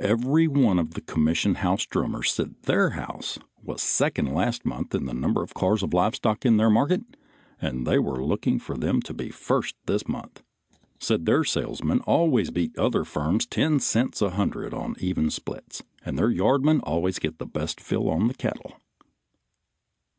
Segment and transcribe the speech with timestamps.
[0.00, 5.06] Every one of the commission house drummers said their house was second last month in
[5.18, 7.00] number of cars of live stock in their market
[7.58, 10.42] and they were looking for them to be first this month;
[10.98, 15.82] said their salesmen always beat the other firms 10 cents a hundred on even splits,
[16.04, 18.76] and their yardmen always got the best fill on the cattle.